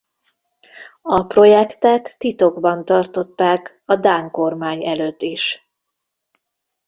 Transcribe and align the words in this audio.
A 1.01 1.23
projektet 1.23 2.17
titokban 2.17 2.85
tartották 2.85 3.81
a 3.85 3.95
dán 3.95 4.31
kormány 4.31 4.85
előtt 4.85 5.21
is. 5.21 5.69